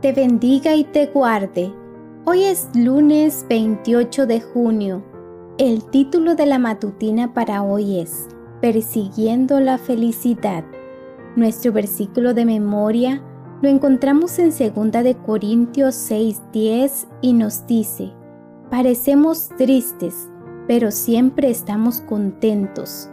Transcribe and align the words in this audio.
te 0.00 0.12
bendiga 0.12 0.74
y 0.74 0.84
te 0.84 1.06
guarde. 1.06 1.72
Hoy 2.26 2.44
es 2.44 2.68
lunes 2.74 3.46
28 3.48 4.26
de 4.26 4.40
junio. 4.40 5.02
El 5.58 5.84
título 5.84 6.34
de 6.34 6.44
la 6.44 6.58
matutina 6.58 7.32
para 7.32 7.62
hoy 7.62 8.00
es 8.00 8.28
Persiguiendo 8.60 9.58
la 9.60 9.78
felicidad. 9.78 10.64
Nuestro 11.34 11.72
versículo 11.72 12.34
de 12.34 12.44
memoria 12.44 13.22
lo 13.62 13.70
encontramos 13.70 14.38
en 14.38 14.50
2 14.50 14.92
de 15.02 15.16
Corintios 15.24 15.94
6:10 15.94 17.06
y 17.22 17.32
nos 17.32 17.66
dice: 17.66 18.12
Parecemos 18.70 19.48
tristes, 19.56 20.28
pero 20.68 20.90
siempre 20.90 21.48
estamos 21.48 22.02
contentos. 22.02 23.08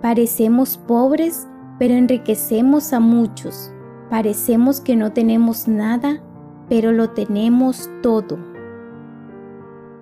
Parecemos 0.00 0.78
pobres, 0.78 1.46
pero 1.78 1.92
enriquecemos 1.92 2.94
a 2.94 3.00
muchos. 3.00 3.70
Parecemos 4.12 4.82
que 4.82 4.94
no 4.94 5.14
tenemos 5.14 5.66
nada, 5.68 6.20
pero 6.68 6.92
lo 6.92 7.08
tenemos 7.08 7.88
todo. 8.02 8.38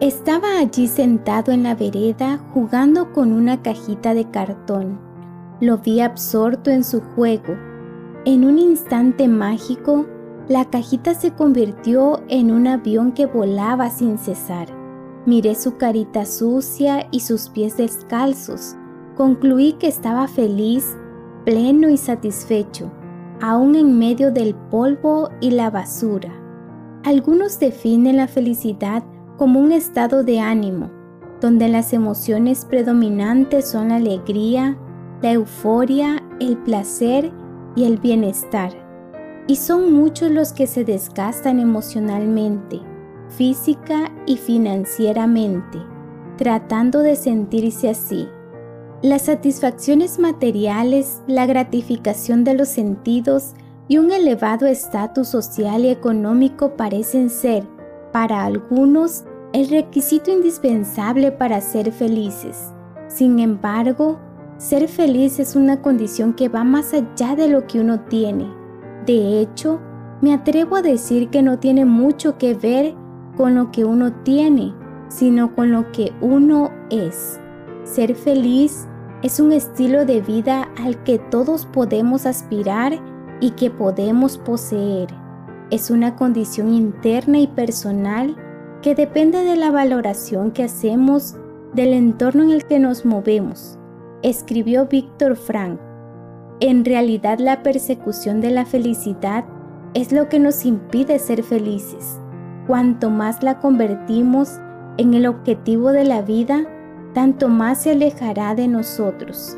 Estaba 0.01 0.59
allí 0.59 0.89
sentado 0.89 1.53
en 1.53 1.63
la 1.63 1.77
vereda 1.77 2.39
jugando 2.53 3.13
con 3.13 3.33
una 3.33 3.63
cajita 3.63 4.13
de 4.15 4.29
cartón. 4.29 4.99
Lo 5.61 5.79
vi 5.79 6.01
absorto 6.01 6.73
en 6.73 6.83
su 6.83 7.01
juego. 7.01 7.55
En 8.25 8.45
un 8.45 8.59
instante 8.59 9.29
mágico, 9.29 10.07
la 10.49 10.65
cajita 10.65 11.15
se 11.15 11.31
convirtió 11.31 12.21
en 12.27 12.51
un 12.51 12.67
avión 12.67 13.13
que 13.13 13.27
volaba 13.27 13.91
sin 13.91 14.19
cesar. 14.19 14.67
Miré 15.25 15.55
su 15.55 15.77
carita 15.77 16.27
sucia 16.27 17.07
y 17.13 17.21
sus 17.21 17.49
pies 17.49 17.77
descalzos. 17.77 18.75
Concluí 19.17 19.75
que 19.75 19.87
estaba 19.87 20.27
feliz, 20.27 20.97
pleno 21.45 21.89
y 21.89 21.97
satisfecho 21.97 22.91
aún 23.41 23.75
en 23.75 23.99
medio 23.99 24.31
del 24.31 24.55
polvo 24.55 25.31
y 25.41 25.51
la 25.51 25.71
basura. 25.71 26.33
Algunos 27.05 27.59
definen 27.59 28.17
la 28.17 28.29
felicidad 28.29 29.03
como 29.37 29.61
un 29.61 29.73
estado 29.73 30.23
de 30.23 30.41
ánimo, 30.41 30.91
donde 31.41 31.69
las 31.69 31.93
emociones 31.93 32.67
predominantes 32.67 33.69
son 33.69 33.89
la 33.89 33.97
alegría, 33.97 34.77
la 35.23 35.33
euforia, 35.33 36.23
el 36.41 36.59
placer 36.59 37.33
y 37.75 37.85
el 37.85 37.99
bienestar. 37.99 38.73
Y 39.47 39.57
son 39.57 39.93
muchos 39.95 40.31
los 40.31 40.53
que 40.53 40.67
se 40.67 40.85
desgastan 40.85 41.59
emocionalmente, 41.59 42.81
física 43.29 44.13
y 44.27 44.37
financieramente, 44.37 45.79
tratando 46.37 47.01
de 47.01 47.17
sentirse 47.17 47.89
así. 47.89 48.29
Las 49.03 49.23
satisfacciones 49.23 50.19
materiales, 50.19 51.23
la 51.27 51.47
gratificación 51.47 52.45
de 52.45 52.53
los 52.53 52.69
sentidos 52.69 53.55
y 53.89 53.97
un 53.97 54.13
elevado 54.13 54.67
estatus 54.67 55.29
social 55.29 55.87
y 55.87 55.89
económico 55.89 56.77
parecen 56.77 57.31
ser, 57.31 57.67
para 58.13 58.45
algunos, 58.45 59.25
el 59.55 59.71
requisito 59.71 60.31
indispensable 60.31 61.33
para 61.33 61.63
ser 61.63 61.93
felices. 61.93 62.75
Sin 63.09 63.39
embargo, 63.39 64.19
ser 64.59 64.87
feliz 64.87 65.39
es 65.39 65.57
una 65.57 65.81
condición 65.81 66.35
que 66.35 66.51
va 66.51 66.63
más 66.63 66.93
allá 66.93 67.35
de 67.35 67.49
lo 67.49 67.67
que 67.67 67.81
uno 67.81 68.01
tiene. 68.01 68.53
De 69.07 69.41
hecho, 69.41 69.81
me 70.21 70.35
atrevo 70.35 70.77
a 70.77 70.83
decir 70.83 71.31
que 71.31 71.41
no 71.41 71.59
tiene 71.59 71.87
mucho 71.87 72.37
que 72.37 72.53
ver 72.53 72.95
con 73.39 73.55
lo 73.55 73.73
que 73.73 73.87
uno 73.87 74.13
tiene, 74.25 74.75
sino 75.09 75.55
con 75.55 75.73
lo 75.73 75.91
que 75.91 76.13
uno 76.21 76.71
es. 76.91 77.41
Ser 77.85 78.15
feliz 78.15 78.87
es 79.23 79.39
un 79.39 79.53
estilo 79.53 80.07
de 80.07 80.21
vida 80.21 80.69
al 80.83 81.03
que 81.03 81.19
todos 81.19 81.67
podemos 81.67 82.25
aspirar 82.25 82.99
y 83.41 83.51
que 83.51 83.71
podemos 83.71 84.39
poseer. 84.39 85.09
Es 85.71 85.91
una 85.91 86.17
condición 86.17 86.73
interna 86.73 87.39
y 87.39 87.47
personal 87.47 88.37
que 88.83 88.95
depende 88.95 89.45
de 89.45 89.57
la 89.57 89.71
valoración 89.71 90.53
que 90.53 90.65
hacemos 90.65 91.37
del 91.75 91.93
entorno 91.93 92.43
en 92.45 92.51
el 92.51 92.65
que 92.65 92.79
nos 92.79 93.05
movemos, 93.05 93.79
escribió 94.23 94.87
Víctor 94.87 95.37
Frank. 95.37 95.79
En 96.61 96.85
realidad 96.85 97.39
la 97.39 97.63
persecución 97.63 98.41
de 98.41 98.51
la 98.51 98.65
felicidad 98.65 99.45
es 99.95 100.13
lo 100.13 100.29
que 100.29 100.39
nos 100.39 100.65
impide 100.65 101.19
ser 101.19 101.43
felices. 101.43 102.19
Cuanto 102.67 103.11
más 103.11 103.43
la 103.43 103.59
convertimos 103.59 104.59
en 104.97 105.15
el 105.15 105.27
objetivo 105.27 105.93
de 105.93 106.05
la 106.05 106.23
vida, 106.23 106.67
tanto 107.13 107.49
más 107.49 107.83
se 107.83 107.93
alejará 107.93 108.55
de 108.55 108.69
nosotros. 108.69 109.57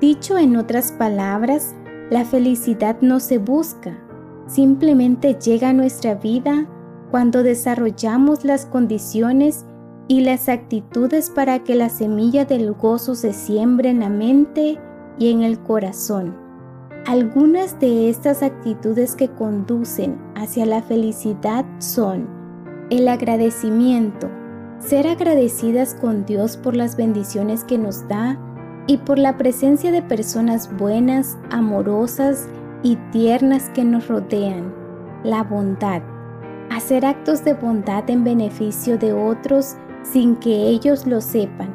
Dicho 0.00 0.38
en 0.38 0.56
otras 0.56 0.92
palabras, 0.92 1.74
la 2.10 2.24
felicidad 2.24 2.96
no 3.00 3.20
se 3.20 3.38
busca, 3.38 3.98
simplemente 4.46 5.34
llega 5.34 5.70
a 5.70 5.72
nuestra 5.72 6.14
vida 6.14 6.66
cuando 7.10 7.42
desarrollamos 7.42 8.44
las 8.44 8.66
condiciones 8.66 9.66
y 10.08 10.22
las 10.22 10.48
actitudes 10.48 11.30
para 11.30 11.60
que 11.60 11.74
la 11.74 11.88
semilla 11.88 12.44
del 12.44 12.72
gozo 12.72 13.14
se 13.14 13.32
siembre 13.32 13.90
en 13.90 14.00
la 14.00 14.08
mente 14.08 14.78
y 15.18 15.30
en 15.30 15.42
el 15.42 15.60
corazón. 15.60 16.34
Algunas 17.06 17.78
de 17.78 18.10
estas 18.10 18.42
actitudes 18.42 19.14
que 19.14 19.28
conducen 19.28 20.18
hacia 20.34 20.66
la 20.66 20.82
felicidad 20.82 21.64
son 21.78 22.28
el 22.90 23.06
agradecimiento, 23.08 24.28
ser 24.80 25.06
agradecidas 25.06 25.94
con 25.94 26.24
Dios 26.24 26.56
por 26.56 26.74
las 26.74 26.96
bendiciones 26.96 27.64
que 27.64 27.78
nos 27.78 28.08
da 28.08 28.38
y 28.86 28.96
por 28.96 29.18
la 29.18 29.36
presencia 29.36 29.92
de 29.92 30.02
personas 30.02 30.74
buenas, 30.76 31.38
amorosas 31.50 32.48
y 32.82 32.96
tiernas 33.12 33.68
que 33.70 33.84
nos 33.84 34.08
rodean. 34.08 34.74
La 35.22 35.44
bondad. 35.44 36.02
Hacer 36.70 37.04
actos 37.04 37.44
de 37.44 37.52
bondad 37.52 38.08
en 38.08 38.24
beneficio 38.24 38.96
de 38.96 39.12
otros 39.12 39.76
sin 40.02 40.36
que 40.36 40.68
ellos 40.68 41.06
lo 41.06 41.20
sepan. 41.20 41.74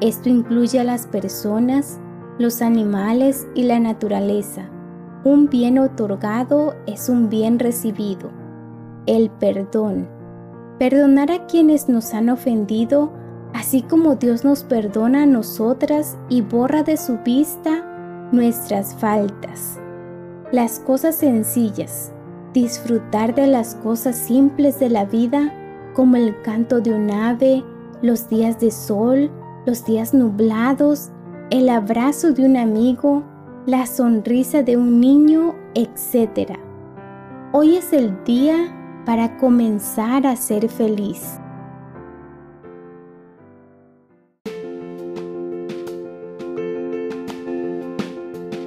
Esto 0.00 0.28
incluye 0.28 0.78
a 0.78 0.84
las 0.84 1.06
personas, 1.06 1.98
los 2.38 2.60
animales 2.60 3.46
y 3.54 3.62
la 3.62 3.80
naturaleza. 3.80 4.68
Un 5.24 5.48
bien 5.48 5.78
otorgado 5.78 6.74
es 6.86 7.08
un 7.08 7.30
bien 7.30 7.58
recibido. 7.58 8.30
El 9.06 9.30
perdón 9.30 10.21
perdonar 10.82 11.30
a 11.30 11.46
quienes 11.46 11.88
nos 11.88 12.12
han 12.12 12.28
ofendido, 12.28 13.12
así 13.54 13.82
como 13.82 14.16
Dios 14.16 14.44
nos 14.44 14.64
perdona 14.64 15.22
a 15.22 15.26
nosotras 15.26 16.18
y 16.28 16.40
borra 16.40 16.82
de 16.82 16.96
su 16.96 17.18
vista 17.18 18.28
nuestras 18.32 18.92
faltas. 18.96 19.78
Las 20.50 20.80
cosas 20.80 21.14
sencillas, 21.14 22.12
disfrutar 22.52 23.32
de 23.32 23.46
las 23.46 23.76
cosas 23.76 24.16
simples 24.16 24.80
de 24.80 24.90
la 24.90 25.04
vida, 25.04 25.54
como 25.94 26.16
el 26.16 26.34
canto 26.42 26.80
de 26.80 26.92
un 26.92 27.12
ave, 27.12 27.62
los 28.02 28.28
días 28.28 28.58
de 28.58 28.72
sol, 28.72 29.30
los 29.66 29.84
días 29.84 30.12
nublados, 30.12 31.12
el 31.50 31.68
abrazo 31.68 32.32
de 32.32 32.44
un 32.44 32.56
amigo, 32.56 33.22
la 33.66 33.86
sonrisa 33.86 34.64
de 34.64 34.76
un 34.76 34.98
niño, 34.98 35.54
etc. 35.76 36.58
Hoy 37.52 37.76
es 37.76 37.92
el 37.92 38.24
día 38.24 38.81
para 39.04 39.36
comenzar 39.36 40.26
a 40.26 40.36
ser 40.36 40.68
feliz. 40.68 41.38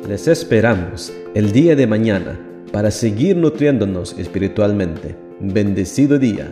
Les 0.08 0.28
esperamos 0.28 1.12
el 1.34 1.52
día 1.52 1.76
de 1.76 1.88
mañana 1.88 2.40
para 2.72 2.92
seguir 2.92 3.38
nutriéndonos 3.38 4.18
espiritualmente. 4.20 5.16
Bendecido 5.40 6.20
día. 6.20 6.52